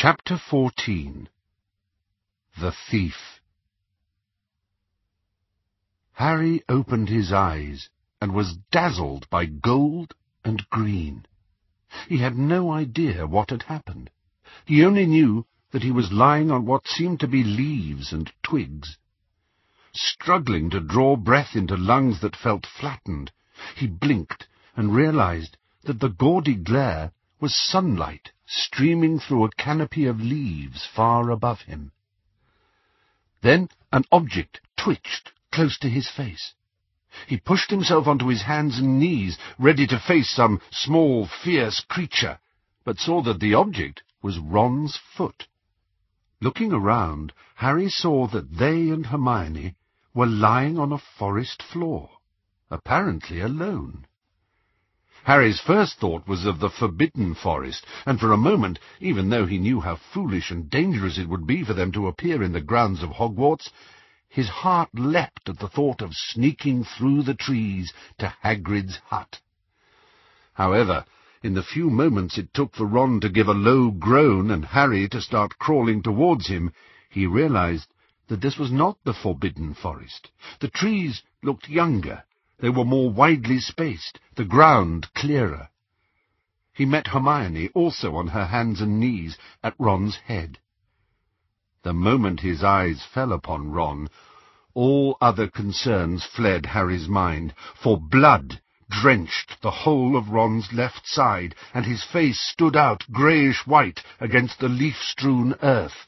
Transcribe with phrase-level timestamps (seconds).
[0.00, 1.28] Chapter 14
[2.60, 3.40] The Thief
[6.12, 7.88] Harry opened his eyes
[8.20, 10.14] and was dazzled by gold
[10.44, 11.26] and green.
[12.08, 14.10] He had no idea what had happened.
[14.64, 18.98] He only knew that he was lying on what seemed to be leaves and twigs.
[19.92, 23.32] Struggling to draw breath into lungs that felt flattened,
[23.74, 24.46] he blinked
[24.76, 27.10] and realized that the gaudy glare
[27.40, 31.92] was sunlight streaming through a canopy of leaves far above him.
[33.42, 36.54] Then an object twitched close to his face.
[37.26, 42.38] He pushed himself onto his hands and knees, ready to face some small, fierce creature,
[42.84, 45.46] but saw that the object was Ron's foot.
[46.40, 49.74] Looking around, Harry saw that they and Hermione
[50.14, 52.10] were lying on a forest floor,
[52.70, 54.06] apparently alone.
[55.24, 59.58] Harry's first thought was of the forbidden forest, and for a moment, even though he
[59.58, 63.02] knew how foolish and dangerous it would be for them to appear in the grounds
[63.02, 63.70] of Hogwarts,
[64.28, 69.40] his heart leapt at the thought of sneaking through the trees to Hagrid's hut.
[70.54, 71.04] However,
[71.42, 75.08] in the few moments it took for Ron to give a low groan and Harry
[75.08, 76.72] to start crawling towards him,
[77.08, 77.88] he realized
[78.28, 80.30] that this was not the forbidden forest.
[80.60, 82.22] The trees looked younger,
[82.60, 85.68] they were more widely spaced, the ground clearer.
[86.72, 90.58] He met Hermione, also on her hands and knees, at Ron's head.
[91.82, 94.08] The moment his eyes fell upon Ron,
[94.74, 101.54] all other concerns fled Harry's mind, for blood drenched the whole of Ron's left side,
[101.74, 106.07] and his face stood out greyish-white against the leaf-strewn earth.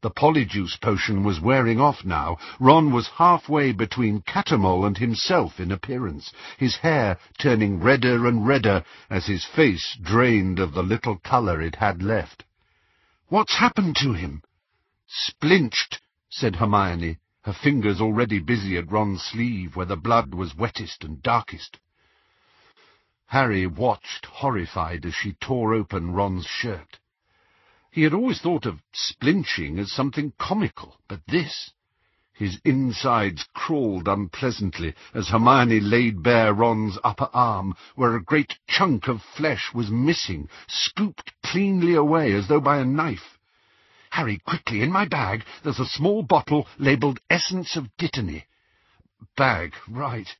[0.00, 2.38] The polyjuice potion was wearing off now.
[2.60, 8.84] Ron was halfway between Cattermole and himself in appearance, his hair turning redder and redder
[9.10, 12.44] as his face drained of the little colour it had left.
[13.26, 14.42] "'What's happened to him?'
[15.08, 21.02] "'Splinched,' said Hermione, her fingers already busy at Ron's sleeve where the blood was wettest
[21.02, 21.80] and darkest.
[23.26, 27.00] Harry watched, horrified, as she tore open Ron's shirt.
[27.90, 31.72] He had always thought of splinching as something comical, but this...
[32.32, 39.08] His insides crawled unpleasantly as Hermione laid bare Ron's upper arm, where a great chunk
[39.08, 43.36] of flesh was missing, scooped cleanly away as though by a knife.
[44.10, 48.44] Harry, quickly, in my bag, there's a small bottle labelled Essence of Dittany.
[49.36, 50.36] Bag, right.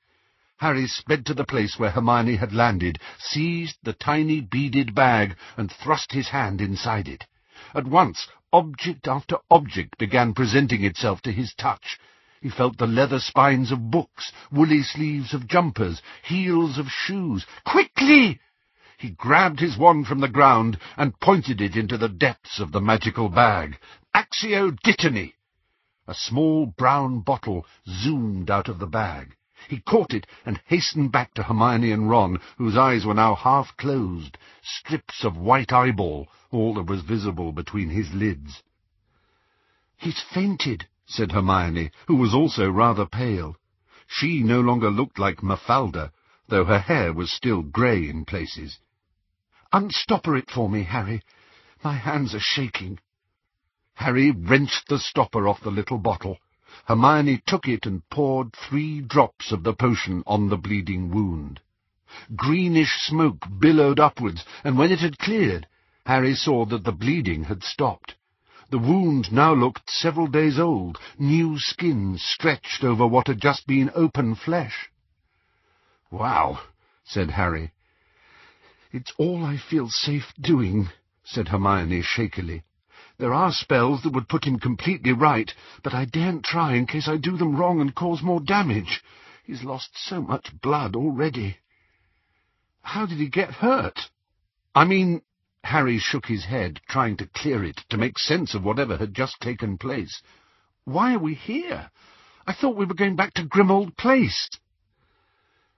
[0.58, 5.72] Harry sped to the place where Hermione had landed, seized the tiny beaded bag, and
[5.72, 7.25] thrust his hand inside it.
[7.74, 11.98] At once, object after object began presenting itself to his touch.
[12.40, 17.44] He felt the leather spines of books, woolly sleeves of jumpers, heels of shoes.
[17.64, 18.40] Quickly!
[18.96, 22.80] He grabbed his wand from the ground and pointed it into the depths of the
[22.80, 23.78] magical bag.
[24.14, 25.34] Accio Dittany!
[26.06, 29.36] A small brown bottle zoomed out of the bag.
[29.69, 33.76] He caught it and hastened back to Hermione and Ron, whose eyes were now half
[33.76, 38.62] closed, strips of white eyeball, all that was visible between his lids.
[39.96, 43.56] "'He's fainted,' said Hermione, who was also rather pale.
[44.06, 46.12] She no longer looked like Mafalda,
[46.46, 48.78] though her hair was still grey in places.
[49.72, 51.20] "'Unstopper it for me, Harry.
[51.82, 53.00] My hands are shaking.'
[53.94, 56.38] Harry wrenched the stopper off the little bottle.
[56.84, 61.60] Hermione took it and poured three drops of the potion on the bleeding wound.
[62.36, 65.66] Greenish smoke billowed upwards, and when it had cleared,
[66.06, 68.14] Harry saw that the bleeding had stopped.
[68.70, 73.90] The wound now looked several days old, new skin stretched over what had just been
[73.94, 74.88] open flesh.
[76.12, 76.60] "Wow,"
[77.02, 77.72] said Harry.
[78.92, 80.90] "It's all I feel safe doing,"
[81.24, 82.62] said Hermione shakily.
[83.18, 85.52] There are spells that would put him completely right,
[85.82, 89.02] but I daren't try in case I do them wrong and cause more damage.
[89.44, 91.56] He's lost so much blood already.
[92.82, 93.98] How did he get hurt?
[94.75, 95.22] I mean...
[95.64, 99.40] Harry shook his head, trying to clear it, to make sense of whatever had just
[99.40, 100.22] taken place.
[100.84, 101.90] Why are we here?
[102.46, 104.48] I thought we were going back to Grimmauld Place.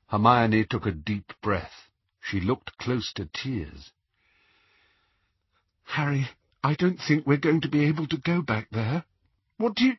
[0.08, 1.88] Hermione took a deep breath.
[2.20, 3.90] She looked close to tears.
[5.84, 6.28] Harry,
[6.62, 9.04] I don't think we're going to be able to go back there.
[9.56, 9.94] What do you...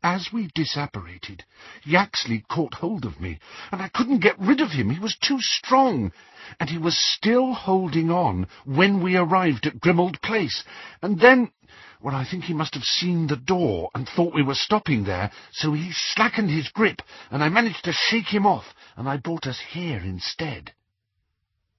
[0.00, 1.40] As we disapparated,
[1.84, 3.40] Yaxley caught hold of me,
[3.72, 4.90] and I couldn't get rid of him.
[4.90, 6.12] He was too strong,
[6.60, 10.62] and he was still holding on when we arrived at Grimmauld Place.
[11.02, 11.50] And then...
[12.00, 15.32] Well, I think he must have seen the door and thought we were stopping there,
[15.50, 17.02] so he slackened his grip,
[17.32, 20.74] and I managed to shake him off, and I brought us here instead.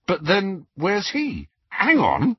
[0.06, 1.48] But then, where's he?
[1.69, 2.36] Hang on!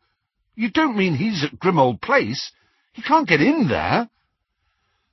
[0.61, 2.53] You don't mean he's at Grimmauld Place?
[2.93, 4.11] He can't get in there.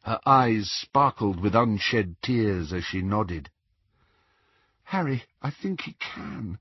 [0.02, 3.50] Her eyes sparkled with unshed tears as she nodded.
[4.84, 6.60] Harry, I think he can.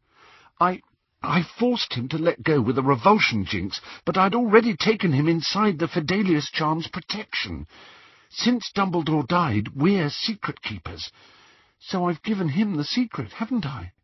[0.60, 0.82] I...
[1.20, 5.26] I forced him to let go with a revulsion jinx, but I'd already taken him
[5.26, 7.66] inside the Fidelius charm's protection.
[8.30, 11.10] Since Dumbledore died, we're secret keepers.
[11.80, 13.94] So I've given him the secret, haven't I?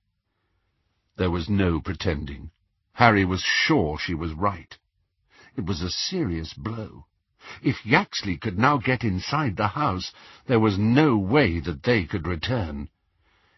[1.19, 2.51] There was no pretending.
[2.95, 4.79] Harry was sure she was right.
[5.57, 7.07] It was a serious blow.
[7.63, 10.13] If Yaxley could now get inside the house,
[10.47, 12.89] there was no way that they could return.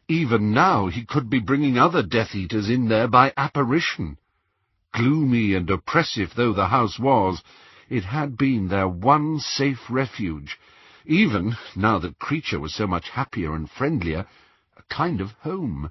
[0.09, 4.19] Even now he could be bringing other Death Eaters in there by apparition.
[4.93, 7.43] Gloomy and oppressive though the house was,
[7.89, 10.59] it had been their one safe refuge,
[11.07, 14.27] even, now that Kreacher was so much happier and friendlier,
[14.77, 15.91] a kind of home.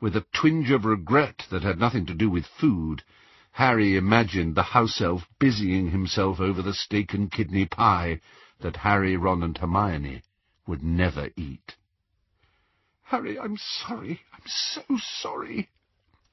[0.00, 3.02] With a twinge of regret that had nothing to do with food,
[3.50, 8.20] Harry imagined the house elf busying himself over the steak and kidney pie
[8.60, 10.22] that Harry, Ron and Hermione
[10.68, 11.74] would never eat.
[13.02, 14.22] Harry, I'm sorry.
[14.32, 15.68] I'm so sorry.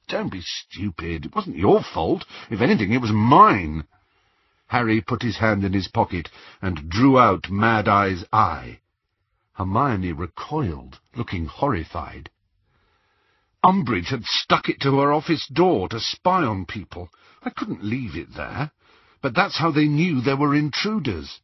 [0.06, 1.26] Don't be stupid.
[1.26, 2.24] It wasn't your fault.
[2.48, 3.88] If anything, it was mine.
[4.68, 6.30] Harry put his hand in his pocket
[6.62, 8.78] and drew out Mad Eye's eye.
[9.54, 12.30] Hermione recoiled, looking horrified.
[13.68, 17.10] Umbridge had stuck it to her office door to spy on people.
[17.42, 18.70] I couldn't leave it there.
[19.20, 21.40] But that's how they knew there were intruders.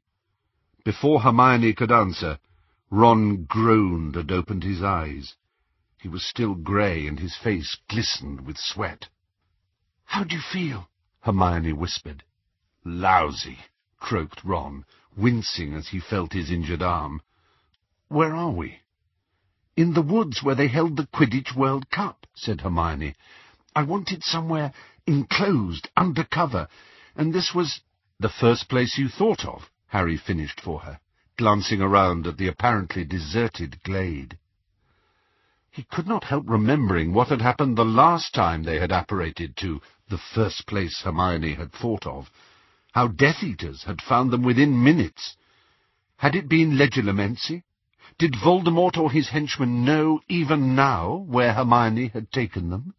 [0.85, 2.39] Before Hermione could answer,
[2.91, 5.35] Ron groaned and opened his eyes.
[6.01, 9.09] He was still grey, and his face glistened with sweat.
[10.05, 10.89] "'How do you feel?'
[11.23, 12.23] Hermione whispered.
[12.85, 13.59] "'Lousy,'
[13.99, 14.85] croaked Ron,
[15.17, 17.21] wincing as he felt his injured arm.
[18.07, 18.79] "'Where are we?'
[19.75, 23.15] "'In the woods where they held the Quidditch World Cup,' said Hermione.
[23.75, 24.71] "'I wanted somewhere
[25.07, 26.69] enclosed, under cover,
[27.17, 27.81] and this was—'
[28.21, 31.01] "'The first place you thought of,' Harry finished for her
[31.39, 34.37] glancing around at the apparently deserted glade.
[35.71, 39.81] He could not help remembering what had happened the last time they had apparated to
[40.11, 42.31] the first place Hermione had thought of,
[42.93, 45.35] how Death Eaters had found them within minutes.
[46.19, 47.63] Had it been Legilimency?
[48.19, 52.95] Did Voldemort or his henchmen know, even now, where Hermione had taken them?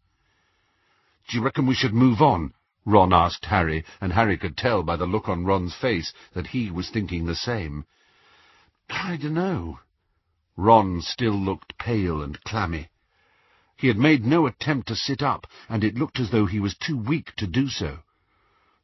[1.28, 2.52] Do you reckon we should move on?
[2.84, 6.70] Ron asked Harry, and Harry could tell by the look on Ron's face that he
[6.70, 7.86] was thinking the same.
[8.90, 9.80] I dunno.
[10.56, 12.88] Ron still looked pale and clammy.
[13.76, 16.76] He had made no attempt to sit up, and it looked as though he was
[16.76, 18.00] too weak to do so.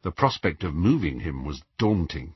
[0.03, 2.35] The prospect of moving him was daunting.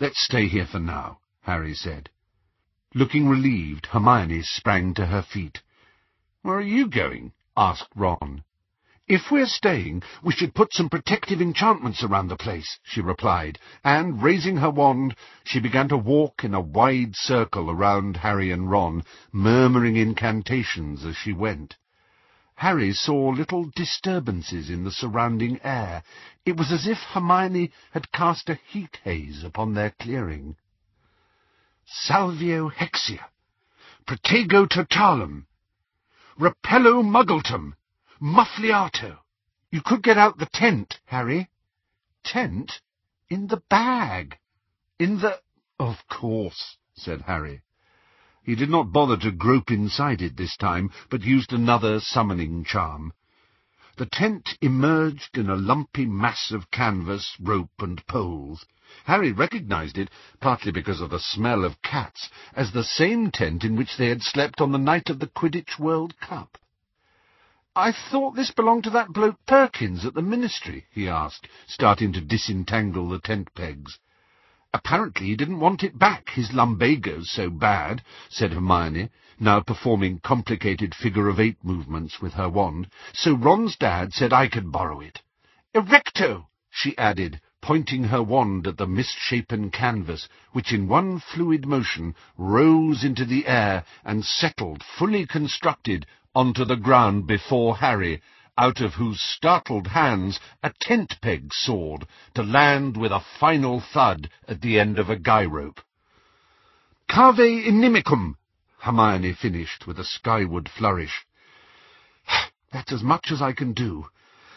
[0.00, 2.10] Let's stay here for now, Harry said.
[2.94, 5.60] Looking relieved, Hermione sprang to her feet.
[6.40, 7.32] Where are you going?
[7.54, 8.44] asked Ron.
[9.06, 14.22] If we're staying, we should put some protective enchantments around the place, she replied, and,
[14.22, 15.14] raising her wand,
[15.44, 21.14] she began to walk in a wide circle around Harry and Ron, murmuring incantations as
[21.14, 21.76] she went.
[22.54, 26.02] Harry saw little disturbances in the surrounding air.
[26.46, 30.56] It was as if Hermione had cast a heat haze upon their clearing.
[31.90, 33.24] Salvio Hexia,
[34.06, 35.46] Protego Totalum,
[36.38, 37.74] Repello Muggletum,
[38.20, 39.18] Muffliato!
[39.70, 41.48] You could get out the tent, Harry.
[42.24, 42.80] Tent?
[43.28, 44.38] In the bag.
[44.98, 45.40] In the...
[45.78, 47.62] Of course, said Harry.
[48.42, 53.12] He did not bother to grope inside it this time, but used another summoning charm.
[53.98, 58.64] The tent emerged in a lumpy mass of canvas, rope, and poles.
[59.06, 60.08] Harry recognized it,
[60.40, 64.22] partly because of the smell of cats, as the same tent in which they had
[64.22, 66.58] slept on the night of the Quidditch World Cup.
[67.74, 72.20] I thought this belonged to that bloke Perkins at the Ministry, he asked, starting to
[72.20, 73.98] disentangle the tent pegs.
[74.74, 79.08] Apparently he didn't want it back, his lumbago's so bad, said Hermione,
[79.40, 85.00] now performing complicated figure-of-eight movements with her wand, so Ron's dad said I could borrow
[85.00, 85.22] it.
[85.74, 92.14] Erecto, she added, pointing her wand at the misshapen canvas, which in one fluid motion
[92.36, 98.20] rose into the air and settled, fully constructed, onto the ground before Harry,
[98.58, 104.28] out of whose startled hands a tent peg soared, to land with a final thud
[104.48, 105.80] at the end of a guy rope.
[107.08, 108.34] Cave inimicum,
[108.80, 111.24] Hermione finished with a skyward flourish.
[112.72, 114.06] That's as much as I can do.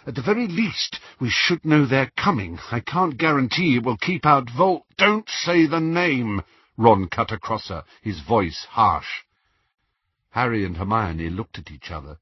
[0.06, 2.58] At the very least, we should know they're coming.
[2.72, 4.86] I can't guarantee it will keep out Volt.
[4.98, 6.42] Don't say the name,
[6.76, 9.24] Ron cut across her, his voice harsh.
[10.32, 12.18] Harry and Hermione looked at each other.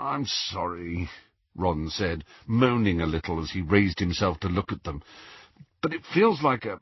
[0.00, 1.10] I'm sorry,
[1.54, 5.02] Ron said, moaning a little as he raised himself to look at them.
[5.82, 6.80] But it feels like a,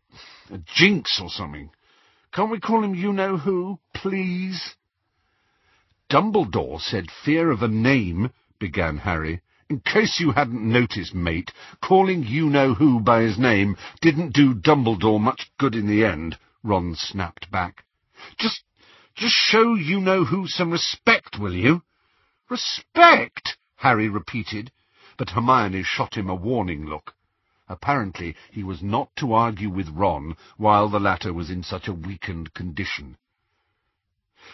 [0.52, 1.70] a jinx or something.
[2.32, 4.76] Can't we call him you-know-who, please?
[6.08, 9.40] Dumbledore said fear of a name, began Harry.
[9.68, 11.50] In case you hadn't noticed, mate,
[11.82, 17.50] calling you-know-who by his name didn't do Dumbledore much good in the end, Ron snapped
[17.50, 17.84] back.
[18.38, 18.62] Just,
[19.16, 21.82] just show you-know-who some respect, will you?
[22.50, 23.58] Respect?
[23.76, 24.72] Harry repeated,
[25.18, 27.14] but Hermione shot him a warning look.
[27.68, 31.92] Apparently he was not to argue with Ron while the latter was in such a
[31.92, 33.18] weakened condition.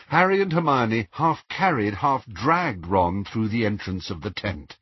[0.09, 4.77] Harry and Hermione half carried, half dragged Ron through the entrance of the tent.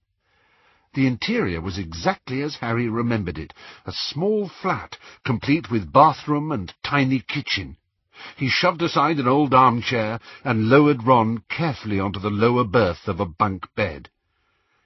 [0.95, 3.53] The interior was exactly as Harry remembered it,
[3.85, 7.77] a small flat, complete with bathroom and tiny kitchen.
[8.37, 13.19] He shoved aside an old armchair and lowered Ron carefully onto the lower berth of
[13.19, 14.11] a bunk bed.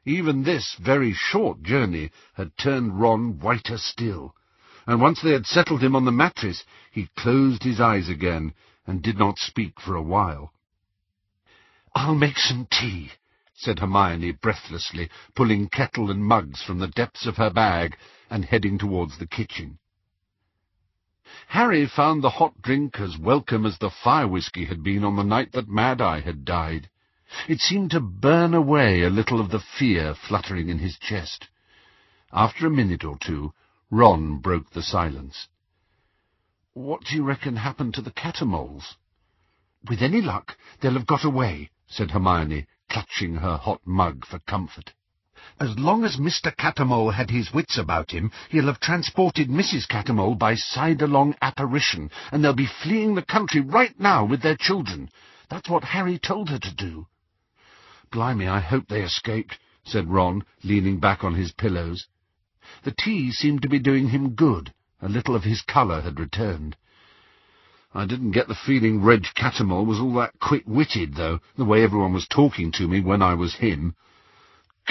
[0.07, 4.35] Even this very short journey had turned Ron whiter still,
[4.87, 8.55] and once they had settled him on the mattress, he closed his eyes again
[8.87, 10.55] and did not speak for a while.
[11.95, 13.11] "I'll make some tea,"
[13.53, 17.99] said Hermione breathlessly, pulling kettle and mugs from the depths of her bag
[18.31, 19.79] and heading towards the kitchen.
[21.49, 25.23] Harry found the hot drink as welcome as the fire whisky had been on the
[25.23, 26.89] night that Mad-Eye had died.
[27.47, 31.49] It seemed to burn away a little of the fear fluttering in his chest.
[32.33, 33.53] After a minute or two,
[33.91, 35.49] Ron broke the silence.
[36.73, 38.97] What do you reckon happened to the Cattermoles?
[39.89, 44.95] With any luck, they'll have got away, said Hermione, clutching her hot mug for comfort.
[45.59, 46.55] As long as Mr.
[46.55, 49.89] Cattermole had his wits about him, he'll have transported Mrs.
[49.89, 55.09] Cattermole by sidelong apparition, and they'll be fleeing the country right now with their children.
[55.49, 57.07] That's what Harry told her to do.
[58.11, 62.07] Blimey, I hope they escaped, said Ron, leaning back on his pillows.
[62.83, 64.75] The tea seemed to be doing him good.
[65.01, 66.77] A little of his colour had returned.
[67.95, 72.13] I didn't get the feeling Reg Cattermole was all that quick-witted, though, the way everyone
[72.13, 73.95] was talking to me when I was him.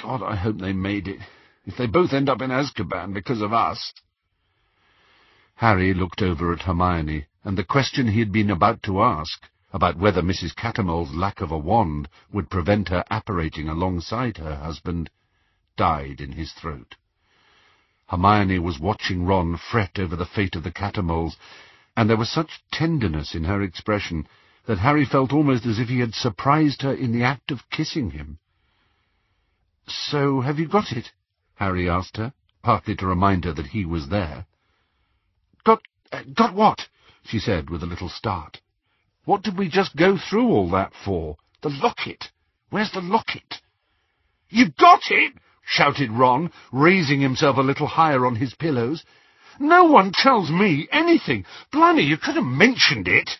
[0.01, 1.19] God, I hope they made it.
[1.65, 3.93] If they both end up in Azkaban because of us.
[5.55, 9.97] Harry looked over at Hermione, and the question he had been about to ask about
[9.97, 10.55] whether Mrs.
[10.55, 15.09] Cattermole's lack of a wand would prevent her apparating alongside her husband,
[15.77, 16.95] died in his throat.
[18.07, 21.37] Hermione was watching Ron fret over the fate of the Cattermoles,
[21.97, 24.27] and there was such tenderness in her expression
[24.65, 28.11] that Harry felt almost as if he had surprised her in the act of kissing
[28.11, 28.39] him.
[29.87, 31.11] "So have you got it?"
[31.55, 34.45] Harry asked her, partly to remind her that he was there.
[35.63, 35.81] "Got...
[36.11, 36.87] Uh, got what?"
[37.23, 38.61] she said with a little start.
[39.25, 41.37] What did we just go through all that for?
[41.61, 42.31] The locket.
[42.69, 43.61] Where's the locket?
[44.49, 45.33] You've got it!
[45.63, 49.03] shouted Ron, raising himself a little higher on his pillows.
[49.59, 51.45] No one tells me anything.
[51.71, 53.31] Blimey, you could have mentioned it.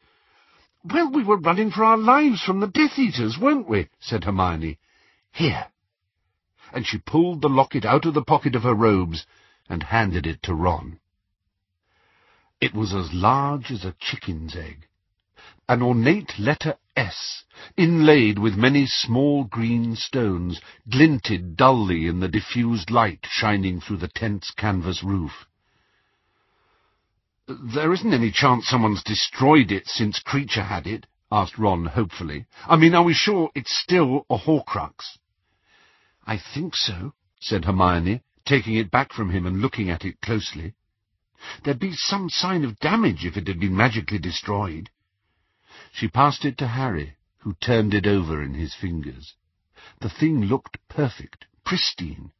[0.84, 3.90] Well, we were running for our lives from the Death Eaters, weren't we?
[4.00, 4.78] said Hermione.
[5.32, 5.68] Here.
[6.74, 9.26] And she pulled the locket out of the pocket of her robes
[9.70, 11.00] and handed it to Ron.
[12.62, 14.88] It was as large as a chicken's egg
[15.68, 17.44] an ornate letter S,
[17.76, 24.08] inlaid with many small green stones, glinted dully in the diffused light shining through the
[24.08, 25.48] tent's canvas roof.
[27.48, 31.06] There isn't any chance someone's destroyed it since Kreacher had it?
[31.32, 32.46] asked Ron hopefully.
[32.68, 35.18] I mean, are we sure it's still a Horcrux?
[36.28, 40.74] I think so, said Hermione, taking it back from him and looking at it closely.
[41.64, 44.90] There'd be some sign of damage if it had been magically destroyed.
[45.92, 49.36] She passed it to Harry, who turned it over in his fingers.
[50.00, 52.32] The thing looked perfect, pristine.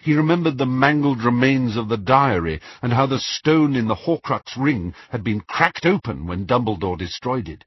[0.00, 4.56] He remembered the mangled remains of the diary, and how the stone in the Horcrux
[4.56, 7.64] ring had been cracked open when Dumbledore destroyed it.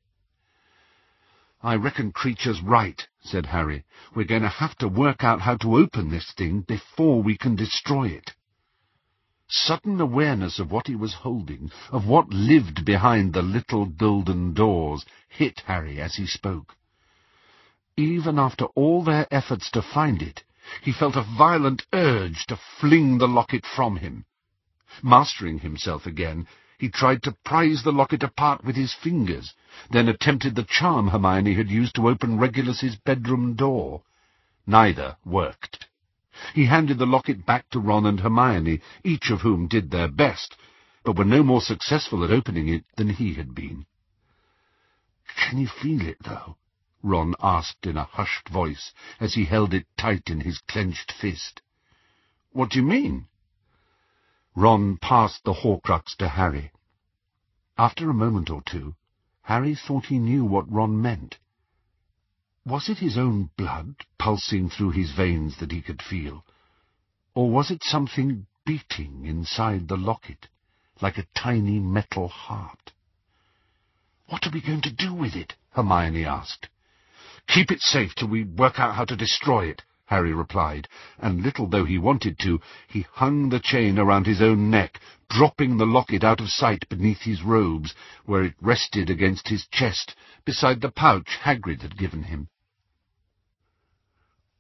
[1.65, 3.85] I reckon Kreacher's right, said Harry.
[4.13, 7.55] We're going to have to work out how to open this thing before we can
[7.55, 8.33] destroy it.
[9.47, 15.07] Sudden awareness of what he was holding, of what lived behind the little golden doors,
[15.27, 16.75] hit Harry as he spoke.
[17.97, 20.43] Even after all their efforts to find it,
[20.83, 24.25] he felt a violent urge to fling the locket from him.
[25.01, 26.45] Mastering himself again,
[26.77, 29.53] he tried to prise the locket apart with his fingers,
[29.89, 34.03] then attempted the charm Hermione had used to open Regulus's bedroom door.
[34.67, 35.87] Neither worked.
[36.53, 40.57] He handed the locket back to Ron and Hermione, each of whom did their best,
[41.03, 43.85] but were no more successful at opening it than he had been.
[45.37, 46.57] Can you feel it, though?
[47.01, 51.61] Ron asked in a hushed voice as he held it tight in his clenched fist.
[52.51, 53.27] What do you mean?
[54.55, 56.71] Ron passed the Horcrux to Harry.
[57.77, 58.95] After a moment or two,
[59.41, 61.37] Harry thought he knew what Ron meant.
[62.65, 66.45] Was it his own blood pulsing through his veins that he could feel?
[67.33, 70.47] Or was it something beating inside the locket,
[71.01, 72.93] like a tiny metal heart?
[74.27, 75.53] What are we going to do with it?
[75.71, 76.69] Hermione asked.
[77.47, 81.67] Keep it safe till we work out how to destroy it, Harry replied, and little
[81.67, 86.23] though he wanted to, he hung the chain around his own neck, dropping the locket
[86.23, 87.95] out of sight beneath his robes,
[88.25, 92.49] where it rested against his chest, beside the pouch Hagrid had given him.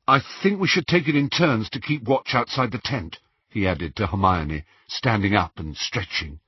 [0.07, 3.67] I think we should take it in turns to keep watch outside the tent, he
[3.67, 6.39] added to Hermione, standing up and stretching.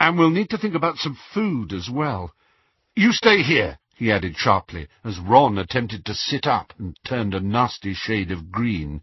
[0.00, 2.34] And we'll need to think about some food as well.
[2.94, 7.40] You stay here, he added sharply, as Ron attempted to sit up and turned a
[7.40, 9.02] nasty shade of green.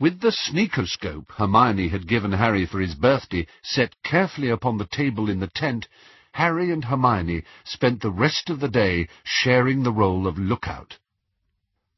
[0.00, 5.30] With the sneakoscope Hermione had given Harry for his birthday set carefully upon the table
[5.30, 5.86] in the tent,
[6.32, 10.98] Harry and Hermione spent the rest of the day sharing the role of lookout.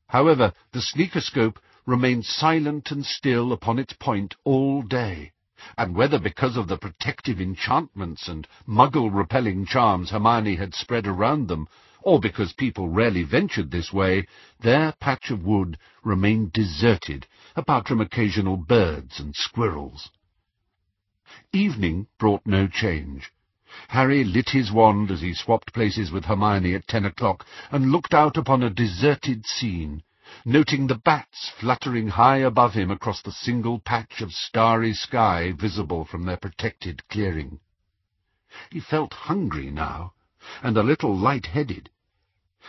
[0.09, 5.33] However, the sneakoscope remained silent and still upon its point all day
[5.77, 11.67] and whether because of the protective enchantments and muggle-repelling charms Hermione had spread around them,
[12.03, 14.27] or because people rarely ventured this way,
[14.61, 20.11] their patch of wood remained deserted, apart from occasional birds and squirrels.
[21.53, 23.33] Evening brought no change.
[23.89, 28.15] Harry lit his wand as he swapped places with Hermione at ten o'clock, and looked
[28.15, 30.03] out upon a deserted scene,
[30.45, 36.05] noting the bats fluttering high above him across the single patch of starry sky visible
[36.05, 37.61] from their protected clearing.
[38.71, 40.13] He felt hungry now,
[40.63, 41.91] and a little light-headed.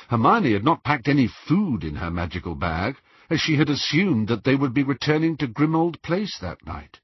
[0.10, 2.98] Hermione had not packed any food in her magical bag,
[3.30, 7.00] as she had assumed that they would be returning to Grimmauld Place that night.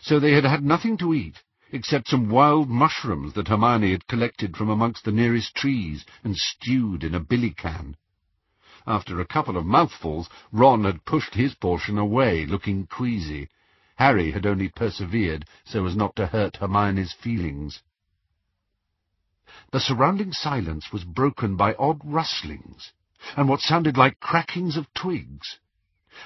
[0.00, 4.56] So they had had nothing to eat, except some wild mushrooms that Hermione had collected
[4.56, 7.96] from amongst the nearest trees and stewed in a billy can.
[8.92, 13.48] After a couple of mouthfuls, Ron had pushed his portion away, looking queasy.
[13.94, 17.82] Harry had only persevered so as not to hurt Hermione's feelings.
[19.70, 22.92] The surrounding silence was broken by odd rustlings,
[23.36, 25.60] and what sounded like crackings of twigs.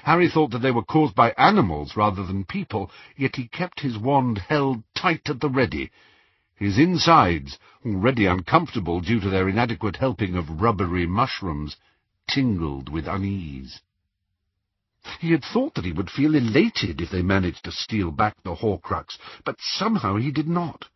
[0.01, 3.95] Harry thought that they were caused by animals rather than people, yet he kept his
[3.99, 5.91] wand held tight at the ready.
[6.55, 11.77] His insides, already uncomfortable due to their inadequate helping of rubbery mushrooms,
[12.27, 13.81] tingled with unease.
[15.19, 18.55] He had thought that he would feel elated if they managed to steal back the
[18.55, 20.89] Horcrux, but somehow he did not.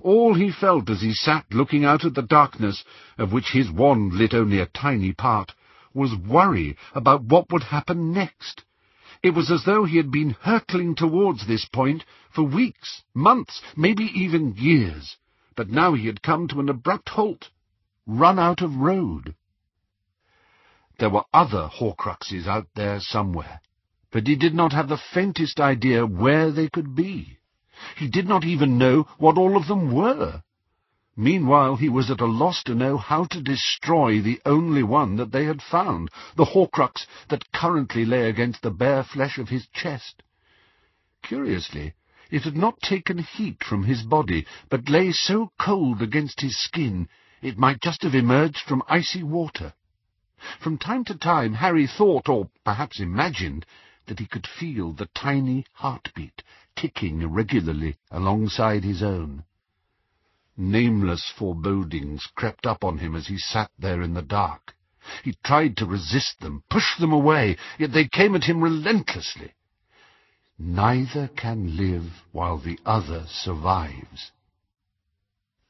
[0.00, 2.84] All he felt as he sat looking out at the darkness,
[3.18, 5.54] of which his wand lit only a tiny part,
[5.92, 8.64] was worry about what would happen next.
[9.22, 14.04] It was as though he had been hurtling towards this point for weeks, months, maybe
[14.04, 15.18] even years,
[15.54, 17.50] but now he had come to an abrupt halt,
[18.06, 19.34] run out of road.
[21.00, 23.62] There were other Horcruxes out there somewhere,
[24.10, 27.38] but he did not have the faintest idea where they could be.
[27.96, 30.42] He did not even know what all of them were.
[31.16, 35.32] Meanwhile, he was at a loss to know how to destroy the only one that
[35.32, 40.22] they had found, the Horcrux that currently lay against the bare flesh of his chest.
[41.22, 41.94] Curiously,
[42.30, 47.08] it had not taken heat from his body, but lay so cold against his skin
[47.40, 49.72] it might just have emerged from icy water.
[50.58, 53.66] From time to time Harry thought, or perhaps imagined,
[54.06, 56.42] that he could feel the tiny heartbeat
[56.74, 59.44] ticking irregularly alongside his own.
[60.56, 64.74] Nameless forebodings crept up on him as he sat there in the dark.
[65.22, 69.52] He tried to resist them, push them away, yet they came at him relentlessly.
[70.58, 74.32] Neither can live while the other survives.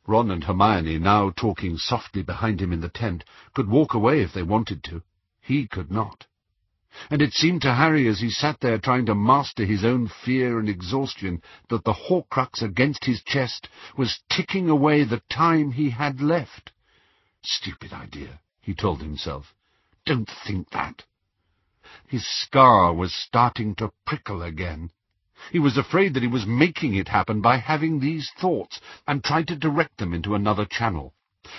[0.07, 4.33] Ron and Hermione, now talking softly behind him in the tent, could walk away if
[4.33, 5.03] they wanted to.
[5.41, 6.27] He could not.
[7.11, 10.59] And it seemed to Harry as he sat there trying to master his own fear
[10.59, 16.21] and exhaustion that the Horcrux against his chest was ticking away the time he had
[16.21, 16.73] left.
[17.43, 19.55] Stupid idea, he told himself.
[20.05, 21.05] Don't think that.
[22.07, 24.91] His scar was starting to prickle again.
[25.51, 29.49] He was afraid that he was making it happen by having these thoughts, and tried
[29.49, 31.15] to direct them into another channel.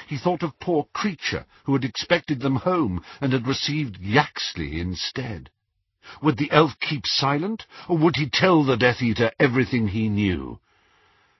[0.06, 5.50] He thought of poor Kreacher who had expected them home, and had received Yaxley instead.
[6.22, 10.60] Would the elf keep silent, or would he tell the Death Eater everything he knew?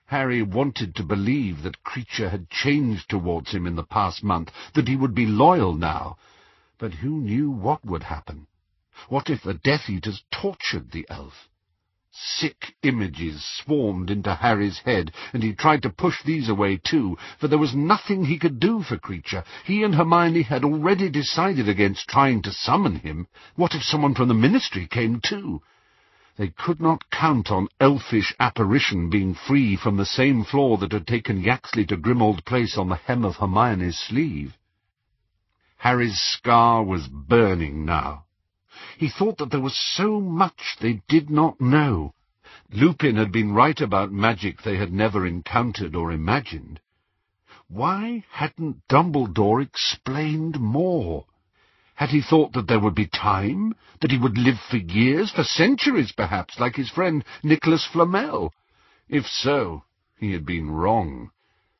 [0.06, 4.88] Harry wanted to believe that Kreacher had changed towards him in the past month, that
[4.88, 6.16] he would be loyal now.
[6.76, 8.48] But who knew what would happen?
[9.08, 11.48] What if the Death Eaters tortured the elf?
[12.14, 17.48] Sick images swarmed into Harry's head, and he tried to push these away too, for
[17.48, 19.44] there was nothing he could do for Kreacher.
[19.64, 23.28] He and Hermione had already decided against trying to summon him.
[23.54, 25.62] What if someone from the Ministry came too?
[26.36, 31.06] They could not count on elfish apparition being free from the same flaw that had
[31.06, 34.58] taken Yaxley to Grimmauld Place on the hem of Hermione's sleeve.
[35.78, 38.24] Harry's scar was burning now.
[38.98, 42.14] He thought that there was so much they did not know.
[42.72, 46.80] Lupin had been right about magic they had never encountered or imagined.
[47.68, 51.26] Why hadn't Dumbledore explained more?
[51.94, 53.76] Had he thought that there would be time?
[54.00, 58.52] That he would live for years, for centuries perhaps, like his friend Nicholas Flamel?
[59.08, 59.84] If so,
[60.18, 61.30] he had been wrong.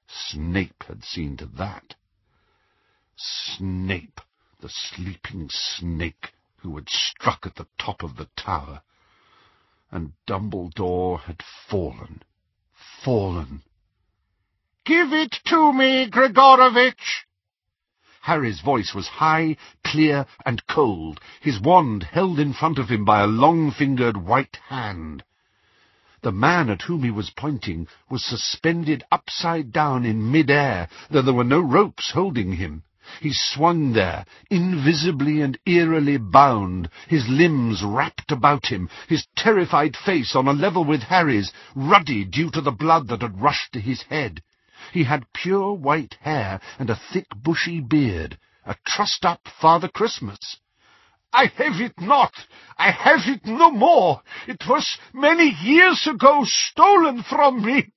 [0.06, 1.96] Snape had seen to that.
[3.16, 4.20] Snape,
[4.60, 8.82] the sleeping snake who had struck at the top of the tower.
[9.90, 12.22] And Dumbledore had fallen.
[13.04, 13.62] Fallen.
[14.84, 17.26] Give it to me, Gregorovitch!
[18.22, 23.20] Harry's voice was high, clear, and cold, his wand held in front of him by
[23.20, 25.24] a long-fingered white hand.
[26.22, 31.34] The man at whom he was pointing was suspended upside down in mid-air, though there
[31.34, 32.84] were no ropes holding him.
[33.20, 40.36] He swung there, invisibly and eerily bound, his limbs wrapped about him, his terrified face
[40.36, 44.02] on a level with Harry's, ruddy due to the blood that had rushed to his
[44.02, 44.40] head.
[44.92, 50.58] He had pure white hair and a thick bushy beard, a trussed-up Father Christmas.
[51.32, 52.46] I have it not!
[52.78, 54.22] I have it no more!
[54.46, 57.88] It was many years ago stolen from me!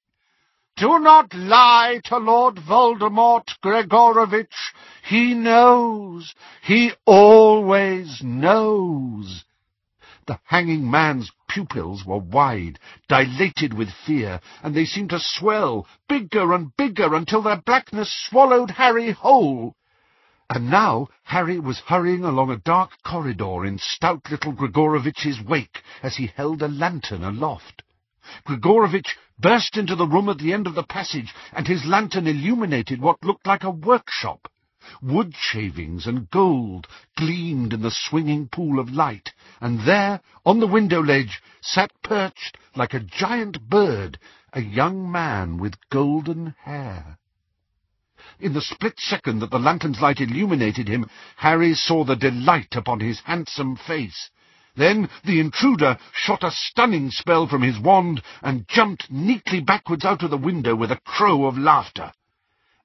[0.78, 4.74] Do not lie to Lord Voldemort, Gregorovitch.
[5.08, 6.36] He knows.
[6.62, 9.46] He always knows.
[10.28, 16.52] The hanging man's pupils were wide, dilated with fear, and they seemed to swell, bigger
[16.52, 19.78] and bigger, until their blackness swallowed Harry whole.
[20.50, 26.18] And now Harry was hurrying along a dark corridor in stout little Gregorovitch's wake as
[26.18, 27.84] he held a lantern aloft.
[28.46, 33.02] Gregorovitch burst into the room at the end of the passage, and his lantern illuminated
[33.02, 34.48] what looked like a workshop.
[35.02, 40.68] Wood shavings and gold gleamed in the swinging pool of light, and there, on the
[40.68, 44.20] window ledge, sat perched, like a giant bird,
[44.54, 47.18] a young man with golden hair.
[48.40, 53.00] In the split second that the lantern's light illuminated him, Harry saw the delight upon
[53.00, 54.30] his handsome face.
[54.76, 60.24] Then the intruder shot a stunning spell from his wand and jumped neatly backwards out
[60.24, 62.12] of the window with a crow of laughter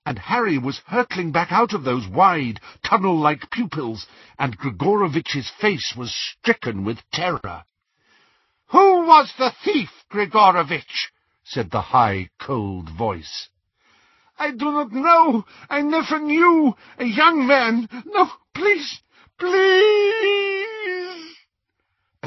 [0.06, 4.06] and Harry was hurtling back out of those wide, tunnel-like pupils,
[4.38, 7.64] and Gregorovitch's face was stricken with terror.
[8.68, 11.12] "Who was the thief, Gregorovitch?"
[11.44, 13.50] said the high, cold voice.
[14.38, 15.44] "I do not know.
[15.68, 16.74] I never knew.
[16.98, 17.88] A young man.
[18.06, 19.02] No, please,
[19.38, 21.29] please!"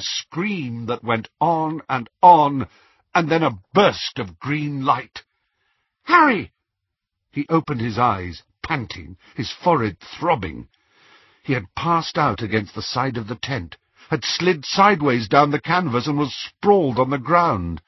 [0.05, 2.67] Scream that went on and on,
[3.15, 5.23] and then a burst of green light.
[6.03, 6.51] "Harry!"
[7.31, 10.67] He opened his eyes, panting, his forehead throbbing.
[11.41, 13.77] He had passed out against the side of the tent,
[14.09, 17.81] had slid sideways down the canvas and was sprawled on the ground.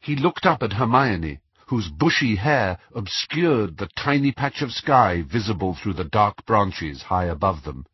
[0.00, 5.74] He looked up at Hermione, whose bushy hair obscured the tiny patch of sky visible
[5.74, 7.86] through the dark branches high above them.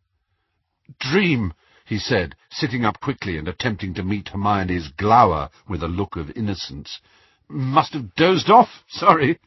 [0.99, 1.55] Dream,
[1.87, 6.33] he said, sitting up quickly and attempting to meet Hermione's glower with a look of
[6.35, 7.01] innocence.
[7.49, 8.83] Must have dozed off.
[8.89, 9.39] Sorry.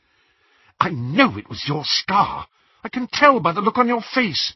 [0.80, 2.47] I know it was your scar.
[2.82, 4.54] I can tell by the look on your face.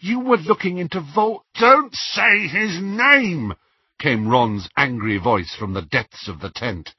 [0.00, 1.44] You were looking into Vol...
[1.58, 3.52] Don't say his name!
[3.98, 6.94] came Ron's angry voice from the depths of the tent.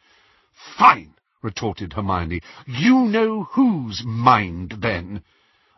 [0.78, 2.42] Fine, retorted Hermione.
[2.68, 5.24] You know whose mind, then?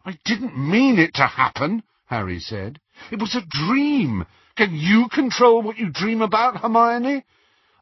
[0.06, 2.82] I didn't mean it to happen, Harry said.
[3.10, 4.26] It was a dream.
[4.60, 7.24] Can you control what you dream about, Hermione?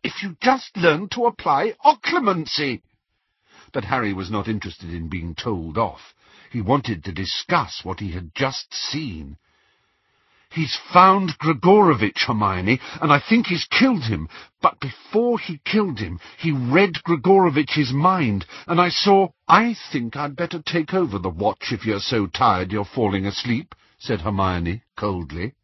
[0.04, 2.84] If you just learn to apply occlumency.
[3.74, 6.14] But Harry was not interested in being told off.
[6.52, 9.38] He wanted to discuss what he had just seen.
[10.52, 14.30] He's found Gregorovitch, Hermione, and I think he's killed him.
[14.62, 19.30] But before he killed him, he read Gregorovitch's mind, and I saw...
[19.48, 23.74] I think I'd better take over the watch if you're so tired you're falling asleep,
[23.98, 25.56] said Hermione coldly.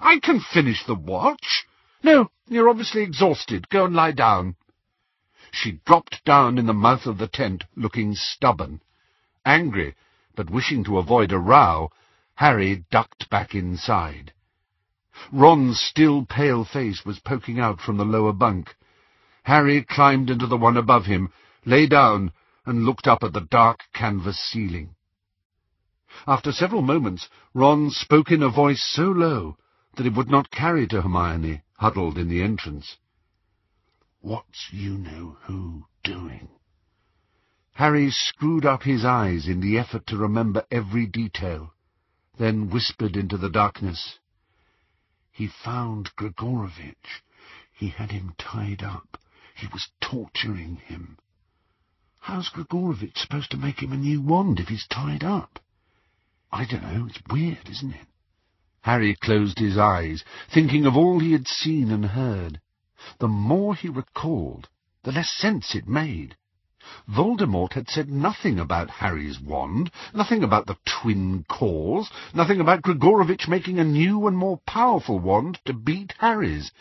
[0.00, 1.64] I can finish the watch.
[2.02, 3.68] No, you're obviously exhausted.
[3.68, 4.56] Go and lie down.
[5.52, 8.80] She dropped down in the mouth of the tent, looking stubborn.
[9.44, 9.94] Angry,
[10.34, 11.90] but wishing to avoid a row,
[12.34, 14.32] Harry ducked back inside.
[15.30, 18.74] Ron's still pale face was poking out from the lower bunk.
[19.44, 21.32] Harry climbed into the one above him,
[21.64, 22.32] lay down,
[22.66, 24.94] and looked up at the dark canvas ceiling.
[26.26, 29.56] After several moments, Ron spoke in a voice so low
[29.96, 32.96] that it would not carry to Hermione, huddled in the entrance.
[34.20, 36.48] What's you-know-who doing?
[37.74, 41.74] Harry screwed up his eyes in the effort to remember every detail,
[42.38, 44.18] then whispered into the darkness.
[45.32, 47.22] He found Gregorovitch.
[47.72, 49.18] He had him tied up.
[49.54, 51.18] He was torturing him.
[52.20, 55.58] How's Gregorovitch supposed to make him a new wand if he's tied up?
[56.52, 58.06] I don't know, it's weird, isn't it?
[58.82, 62.60] Harry closed his eyes, thinking of all he had seen and heard.
[63.18, 64.68] The more he recalled,
[65.04, 66.36] the less sense it made.
[67.06, 73.46] Voldemort had said nothing about Harry's wand, nothing about the twin cores, nothing about Gregorovitch
[73.46, 76.72] making a new and more powerful wand to beat Harry's.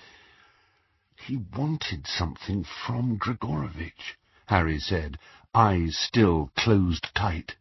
[1.15, 5.19] He wanted something from Gregorovitch, Harry said,
[5.53, 7.55] eyes still closed tight.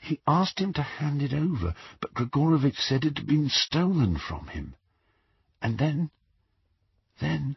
[0.00, 4.48] He asked him to hand it over, but Gregorovitch said it had been stolen from
[4.48, 4.74] him.
[5.62, 6.10] And then,
[7.20, 7.56] then,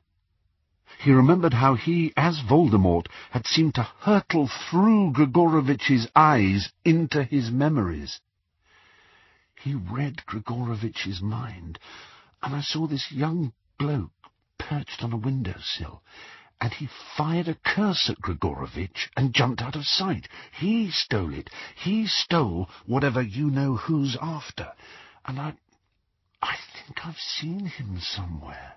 [1.00, 7.50] he remembered how he, as Voldemort, had seemed to hurtle through Gregorovitch's eyes into his
[7.50, 8.20] memories.
[9.56, 11.80] He read Gregorovitch's mind,
[12.44, 14.12] and I saw this young bloke
[14.58, 16.04] perched on a window sill,
[16.62, 20.30] and he fired a curse at Gregorovitch and jumped out of sight.
[20.52, 21.50] He stole it.
[21.76, 24.72] He stole whatever you-know-who's after.
[25.26, 25.54] And I...
[26.44, 28.74] I think I've seen him somewhere.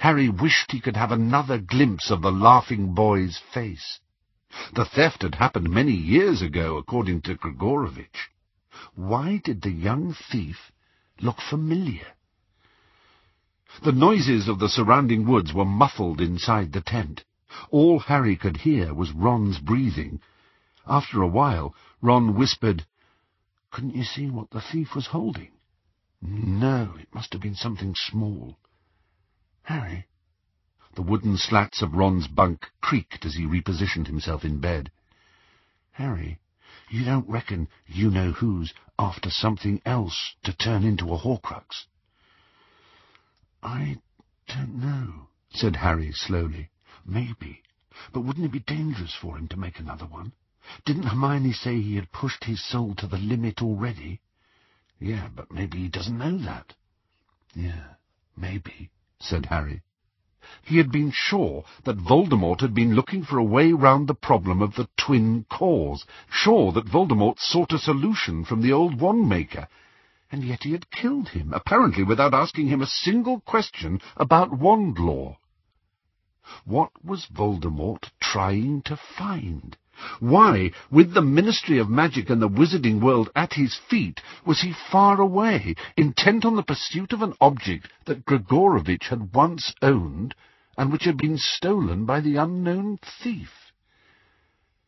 [0.00, 4.00] Harry wished he could have another glimpse of the laughing boy's face.
[4.72, 8.30] The theft had happened many years ago, according to Gregorovitch.
[8.94, 10.72] Why did the young thief
[11.20, 12.06] look familiar?
[13.82, 17.24] The noises of the surrounding woods were muffled inside the tent.
[17.70, 20.20] All Harry could hear was Ron's breathing.
[20.86, 22.86] After a while, Ron whispered,
[23.70, 25.50] Couldn't you see what the thief was holding?
[26.22, 28.58] No, it must have been something small.
[29.62, 30.06] Harry?
[30.94, 34.92] The wooden slats of Ron's bunk creaked as he repositioned himself in bed.
[35.92, 36.38] Harry,
[36.88, 41.86] you don't reckon you-know-who's after something else to turn into a Horcrux?
[43.66, 43.96] I
[44.46, 46.68] don't know, said Harry slowly.
[47.06, 47.62] Maybe.
[48.12, 50.32] But wouldn't it be dangerous for him to make another one?
[50.84, 54.20] Didn't Hermione say he had pushed his soul to the limit already?
[55.00, 56.74] Yeah, but maybe he doesn't know that.
[57.54, 57.94] Yeah,
[58.36, 59.80] maybe, said Harry.
[60.62, 64.60] He had been sure that Voldemort had been looking for a way round the problem
[64.60, 69.68] of the twin cores, sure that Voldemort sought a solution from the old wand-maker,
[70.34, 74.98] and yet he had killed him, apparently without asking him a single question about wand
[74.98, 75.36] lore.
[76.64, 79.76] What was Voldemort trying to find?
[80.18, 84.74] Why, with the Ministry of Magic and the Wizarding World at his feet, was he
[84.90, 90.34] far away, intent on the pursuit of an object that Gregorovitch had once owned,
[90.76, 93.70] and which had been stolen by the unknown thief?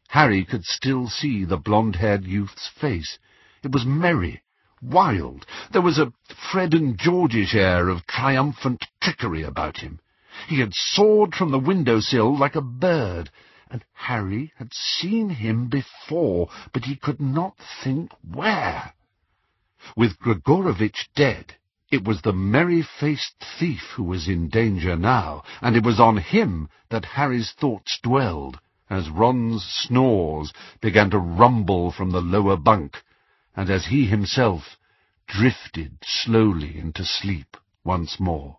[0.09, 3.21] Harry could still see the blond-haired youth's face.
[3.63, 4.43] It was merry,
[4.83, 5.47] wild.
[5.73, 6.13] There was a
[6.51, 10.01] Fred and Georgish air of triumphant trickery about him.
[10.49, 13.31] He had soared from the window-sill like a bird,
[13.71, 18.93] and Harry had seen him before, but he could not think where.
[19.97, 21.57] With Gregorovitch dead,
[21.91, 26.69] it was the merry-faced thief who was in danger now, and it was on him
[26.91, 28.59] that Harry's thoughts dwelled,
[28.91, 33.03] as Ron's snores began to rumble from the lower bunk,
[33.57, 34.77] and as he himself
[35.27, 38.59] drifted slowly into sleep once more.